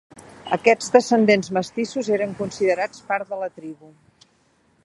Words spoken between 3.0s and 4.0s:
part de la tribu.